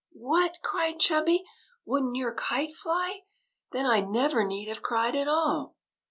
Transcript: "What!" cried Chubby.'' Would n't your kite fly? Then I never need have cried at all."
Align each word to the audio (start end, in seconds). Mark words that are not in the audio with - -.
"What!" 0.31 0.57
cried 0.63 0.99
Chubby.'' 0.99 1.45
Would 1.85 2.01
n't 2.05 2.15
your 2.15 2.33
kite 2.33 2.73
fly? 2.73 3.25
Then 3.71 3.85
I 3.85 3.99
never 3.99 4.43
need 4.43 4.67
have 4.67 4.81
cried 4.81 5.15
at 5.15 5.27
all." 5.27 5.75